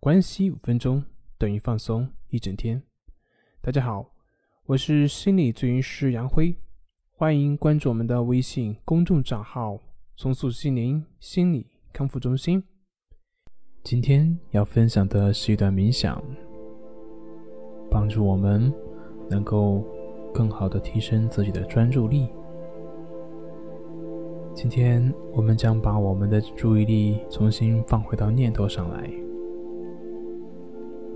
[0.00, 1.02] 关系五分钟
[1.36, 2.80] 等于放松一整天。
[3.60, 4.12] 大家好，
[4.64, 6.54] 我是心理咨询师杨辉，
[7.10, 9.76] 欢迎关注我们的微信公众账号
[10.16, 12.62] “重塑心灵心理康复中心”。
[13.82, 16.22] 今天要分享的是一段冥想，
[17.90, 18.72] 帮助我们
[19.28, 19.84] 能够
[20.32, 22.28] 更好的提升自己的专注力。
[24.54, 29.27] 今天我们将把我们的注意力重新放回到念头上来。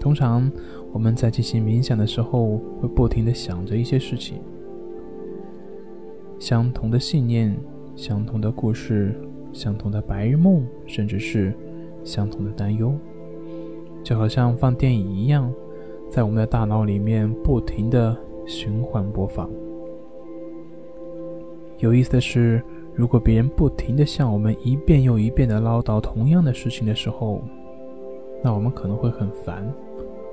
[0.00, 0.50] 通常
[0.92, 4.38] 我们在进行冥想的时候，会不停的想着一些事情，
[6.38, 7.54] 相同的信念、
[7.94, 9.14] 相同的故事、
[9.52, 11.54] 相同的白日梦，甚至是
[12.02, 12.94] 相同的担忧，
[14.02, 15.52] 就好像放电影一样，
[16.08, 19.48] 在我们的大脑里面不停的循环播放。
[21.78, 22.62] 有意思的是。
[22.92, 27.40] 如果别人不停地向我们一遍又一遍地唠叨同样的事情的时候，
[28.42, 29.66] 那我们可能会很烦，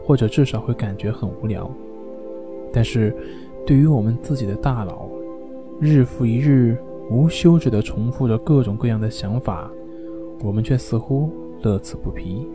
[0.08, 1.70] 或者至少会感觉很无聊。
[2.72, 3.14] 但是，
[3.66, 5.10] 对于我们自己的大脑，
[5.82, 6.78] 日复一日
[7.12, 9.70] 无休止地重复着各种各样的想法，
[10.42, 11.30] 我们却似乎
[11.62, 12.48] 乐此不疲。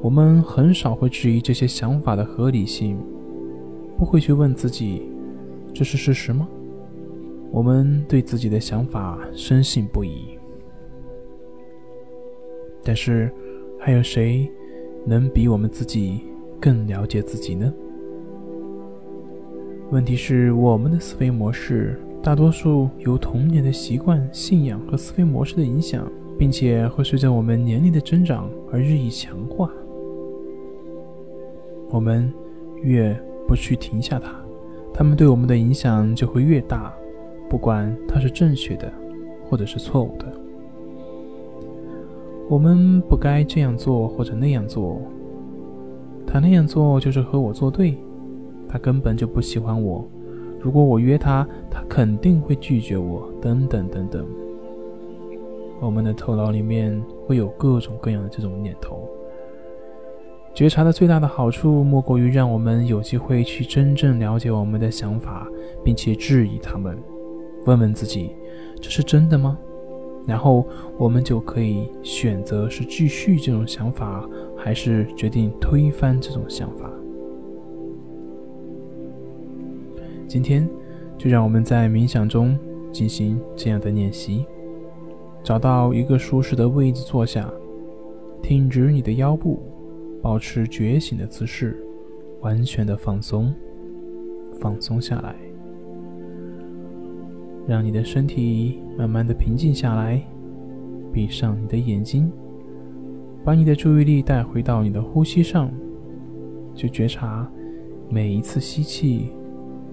[0.00, 2.96] 我们很少会质疑这些想法的合理性，
[3.98, 5.02] 不会去问自己：
[5.74, 6.48] 这是事实吗？
[7.50, 10.38] 我们对自己的想法深信不疑，
[12.82, 13.30] 但是
[13.78, 14.50] 还有谁
[15.06, 16.24] 能比我们自己
[16.64, 17.70] 更了解自己呢？
[19.90, 29.70] 问题是，我们的思维模式大多数由童年的习惯、信仰和思维模式的影响，并且会随着我们年龄的增长而日益强化。
[31.90, 32.32] 我们
[32.82, 33.14] 越
[33.46, 34.34] 不去停下它，
[34.94, 36.90] 它们对我们的影响就会越大。
[37.50, 38.90] 不管它是正确的，
[39.44, 40.32] 或者是错误的，
[42.48, 44.98] 我们不该这样做或者那样做。
[46.26, 47.96] 他那样做就是和我作对，
[48.68, 50.06] 他根本就不喜欢我。
[50.60, 53.30] 如果我约他，他肯定会拒绝我。
[53.40, 54.26] 等等等等。
[55.80, 59.08] 我们的头脑里面会有各种各样的这种念头。
[60.54, 65.46] 觉察的最大的好处，莫过于让我们有机会去真正了解我们的想法，
[65.84, 66.96] 并且质疑他们。
[67.66, 68.30] 问问自己，
[68.80, 69.58] 这是真的吗？
[70.26, 70.66] 然后
[70.96, 74.26] 我们就可以选择是继续这种想法，
[74.64, 76.90] 还是决定推翻这种想法。
[80.26, 80.66] 今天
[81.18, 82.58] 就让我们在冥想中
[82.90, 84.46] 进行这样的练习：
[85.42, 87.46] 找到一个舒适的位置坐下，
[88.40, 89.60] 挺直你的腰部，
[90.22, 91.76] 保持觉醒的姿势，
[92.40, 93.54] 完全的放松，
[94.58, 95.36] 放松下来。
[97.66, 100.22] 让你的身体慢慢的平静下来，
[101.12, 102.32] 闭上你的眼睛，
[103.44, 105.70] 把你的注意力带回到你的呼吸上，
[106.74, 107.46] 去觉察
[108.08, 109.28] 每一次吸气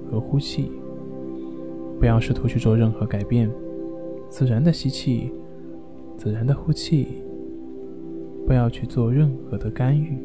[0.09, 0.71] 和呼气。
[1.99, 3.51] 不要试图去做任何改变，
[4.29, 5.29] 自然的吸气，
[6.17, 7.07] 自然的呼气，
[8.47, 10.17] 不要去做任何的干预。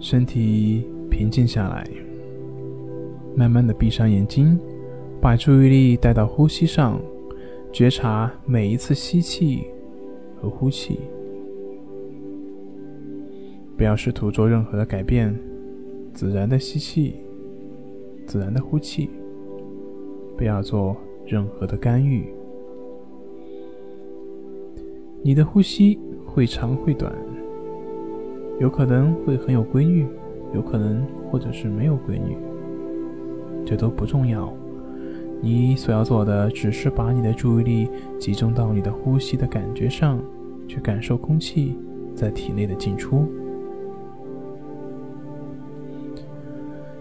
[0.00, 1.86] 身体平静下来。
[3.34, 4.58] 慢慢的闭上眼睛，
[5.18, 7.00] 把注意力带到呼吸上，
[7.72, 9.64] 觉察每一次吸气
[10.42, 10.98] 和呼气。
[13.76, 15.32] 不要试图做任何的改变，
[16.12, 17.14] 自然的吸气，
[18.26, 19.08] 自然的呼气。
[20.36, 22.26] 不要做任何的干预。
[25.22, 27.12] 你的呼吸会长会短，
[28.58, 30.04] 有可能会很有规律，
[30.52, 32.36] 有可能或者是没有规律。
[33.64, 34.52] 这都不重要，
[35.40, 37.88] 你所要做的只是把你的注意力
[38.18, 40.18] 集中到你的呼吸的感觉上，
[40.68, 41.76] 去感受空气
[42.14, 43.26] 在体内的进出。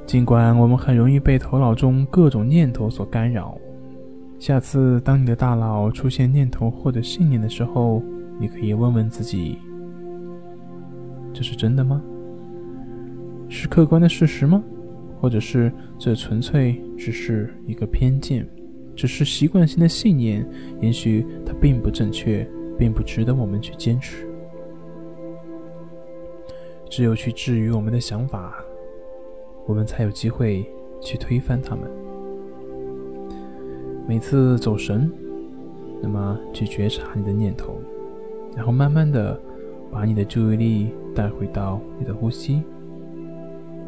[0.05, 3.57] 尽管我们很容易被头脑中各种念头所干扰，
[4.39, 8.03] 下次当你的大脑出现念头或者信念的时候，
[8.39, 9.57] 你可以问问自己：
[11.31, 12.01] 这是真的吗？
[13.47, 14.61] 是客观的事实吗？
[15.19, 18.45] 或者是这纯粹只是一个偏见，
[18.95, 20.45] 只是习惯性的信念，
[20.81, 22.45] 也许它并不正确，
[22.81, 24.27] 并不值得我们去坚持。
[26.89, 28.55] 只有去治愈我们的想法，
[29.67, 30.67] 我们才有机会
[30.99, 31.87] 去推翻他们。
[34.07, 35.11] 每次走神，
[36.01, 37.75] 那么去觉察你的念头，
[38.55, 39.39] 然后慢慢的
[39.91, 42.63] 把你的注意力带回到你的呼吸。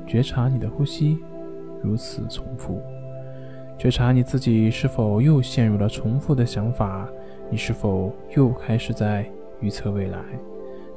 [0.05, 1.17] 觉察你的呼吸，
[1.81, 2.79] 如此重复。
[3.75, 7.09] 觉察你自己是否又陷入了重复的想法？
[7.53, 9.23] 你是否又开始在
[9.59, 10.17] 预测未来？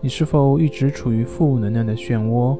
[0.00, 2.58] 你是否一直处于负能量的漩涡？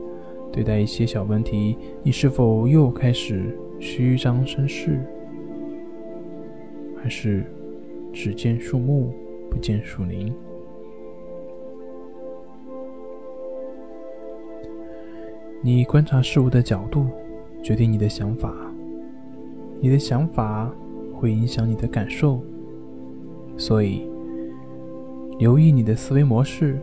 [0.53, 5.01] 对待一些小问题，你是否又开始虚张声势？
[7.03, 7.43] 还是
[8.13, 9.15] 只见树木，
[9.51, 10.31] 不见树林？
[15.63, 17.07] 你观察事物的角度，
[17.63, 18.55] 决定你的想法。
[19.81, 20.71] 你的想法
[21.15, 22.43] 会影响你的感受，
[23.57, 24.09] 所以
[25.39, 26.79] 留意你的思维模式。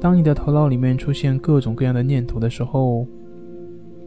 [0.00, 3.06] 当你的头脑里面出现各种各样的念头的时候，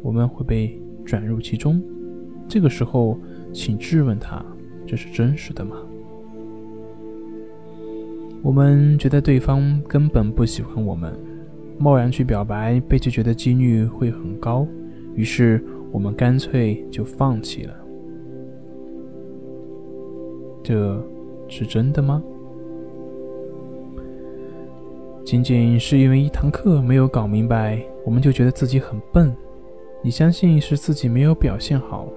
[0.02, 1.82] 我们会被转入其中。
[2.48, 3.18] 这个时候，
[3.54, 4.44] 请质问他：
[4.86, 5.78] 这是真实的吗？
[8.42, 11.14] 我们觉得对方根本不喜欢我们，
[11.78, 14.68] 贸然去表白，被拒绝的几率会很高，
[15.16, 17.74] 于是我们干脆就放弃了。
[20.64, 21.02] 这
[21.56, 22.24] 是真的吗？
[25.24, 29.32] 仅仅是因为一堂课没有搞明白，我们就觉得自己很笨。
[30.02, 32.08] 你相信是自己没有表现好，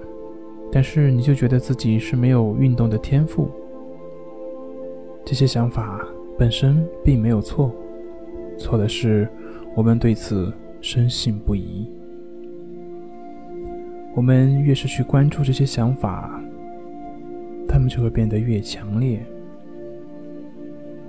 [0.71, 3.47] 但是你就觉得自己是没有运动的天赋。
[5.23, 6.03] 这些想法
[6.35, 7.71] 本身并没有错，
[8.57, 9.29] 错的是
[9.75, 10.51] 我们对此
[10.81, 11.87] 深信不疑。
[14.15, 16.41] 我们越是去关注这些想法，
[17.87, 19.19] 就会变得越强烈。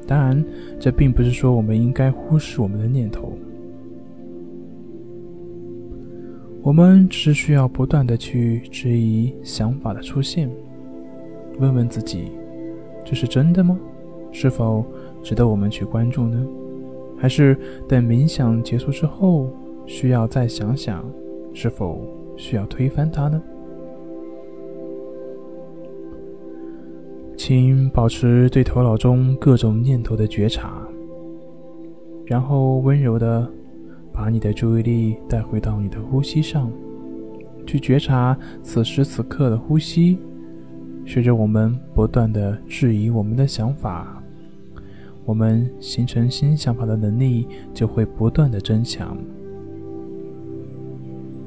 [0.06, 0.42] 当然，
[0.78, 3.32] 这并不是说我们应该忽视我们的念头。
[6.62, 10.50] 我们只是需要不断的去质疑想法的出现，
[11.58, 12.32] 问问自己：
[13.04, 13.78] 这是真的吗？
[14.32, 14.84] 是否
[15.22, 16.46] 值得我们去关注呢？
[17.16, 17.56] 还是
[17.88, 19.50] 等冥想结束之后，
[19.86, 21.04] 需要再想想，
[21.54, 22.00] 是否
[22.36, 23.42] 需要推翻它呢？
[27.48, 30.86] 请保持对头脑中各种念头的觉察，
[32.26, 33.50] 然后温柔的
[34.12, 36.70] 把你的注意力带回到你的呼吸上，
[37.66, 40.18] 去觉察此时此刻的呼吸。
[41.06, 44.22] 随着我们不断的质疑我们的想法，
[45.24, 49.16] 我们形成新想法的能力就会不断的增强。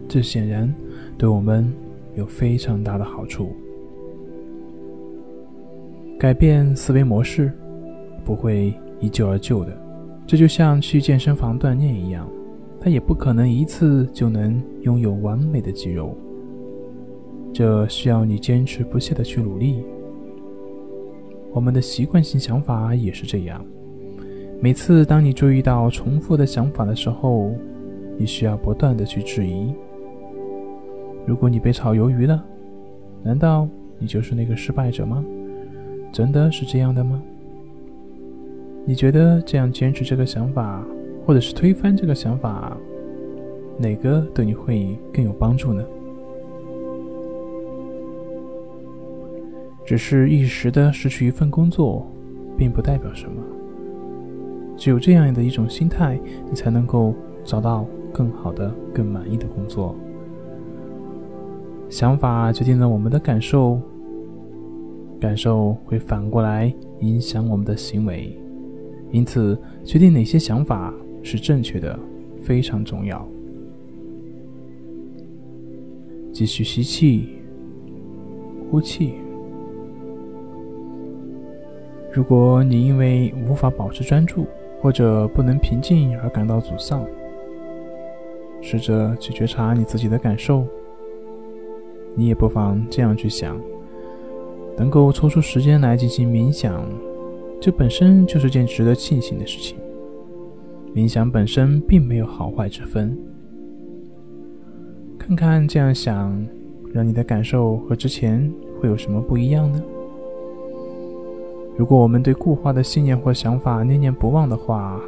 [0.09, 0.73] 这显然
[1.15, 1.71] 对我们
[2.15, 3.55] 有非常大的好处。
[6.21, 7.51] 改变思维模式
[8.23, 9.75] 不会一蹴而就的，
[10.27, 12.29] 这就像去健身房锻炼一样，
[12.79, 16.15] 它也不可能一次就能拥有完美的肌肉。
[17.51, 19.83] 这需要你坚持不懈的去努力。
[21.53, 23.65] 我们的习惯性想法也是这样，
[24.61, 27.51] 每次当你注意到重复的想法的时候，
[28.15, 29.73] 你需要不断的去质疑：
[31.25, 32.45] 如果你被炒鱿鱼了，
[33.23, 35.25] 难道你就是那个失败者吗？
[36.11, 37.21] 真的是这样的吗？
[38.85, 40.83] 你觉得这样坚持这个想法，
[41.25, 42.75] 或者是推翻这个想法，
[43.77, 45.83] 哪个对你会更有帮助呢？
[49.85, 52.05] 只是一时的失去一份工作，
[52.57, 53.41] 并不代表什么。
[54.75, 56.19] 只有这样的一种心态，
[56.49, 59.95] 你才能够找到更好的、更满意的工作。
[61.87, 63.79] 想法决定了我们的感受。
[65.21, 68.35] 感受会反过来影响我们的行为，
[69.11, 70.91] 因此决定哪些想法
[71.21, 71.97] 是正确的
[72.41, 73.23] 非常重要。
[76.33, 77.29] 继续吸气，
[78.71, 79.13] 呼气。
[82.11, 84.47] 如果你因为无法保持专注
[84.81, 87.05] 或者不能平静而感到沮丧，
[88.59, 90.65] 试着去觉察你自己的感受。
[92.15, 93.61] 你也不妨这样去想。
[94.81, 96.83] 能够抽出时间来进行冥想，
[97.61, 99.77] 这本身就是件值得庆幸的事情。
[100.95, 103.15] 冥想本身并没有好坏之分。
[105.19, 106.35] 看看这样想，
[106.91, 109.79] 让你的感受和之前会有什么不一样呢？
[111.77, 114.99] 如果我们对固化的信念或想法念念不忘的话，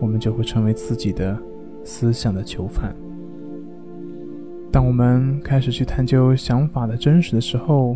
[0.00, 1.38] 我们就会成为自己的
[1.84, 2.96] 思想的囚犯。
[4.70, 7.94] 当我们开始去探究想法的真实的时候，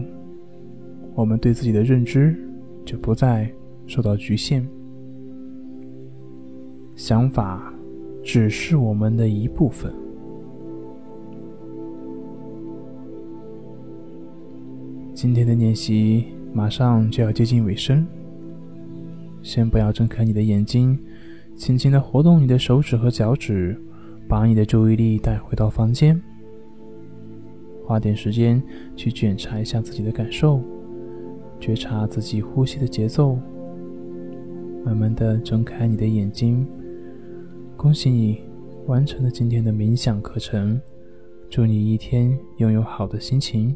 [1.16, 2.36] 我们对自己的认知
[2.84, 3.50] 就不再
[3.86, 4.62] 受到局限，
[6.94, 7.72] 想法
[8.22, 9.90] 只是我们的一部分。
[15.14, 18.06] 今天的练习马上就要接近尾声，
[19.42, 20.98] 先不要睁开你的眼睛，
[21.56, 23.74] 轻轻的活动你的手指和脚趾，
[24.28, 26.20] 把你的注意力带回到房间，
[27.86, 28.62] 花点时间
[28.94, 30.60] 去检查一下自己的感受。
[31.66, 33.36] 觉察自己呼吸的节奏，
[34.84, 36.64] 慢慢的睁开你的眼睛，
[37.76, 38.40] 恭喜你
[38.86, 40.80] 完成了今天的冥想课程，
[41.50, 43.74] 祝你一天拥有好的心情。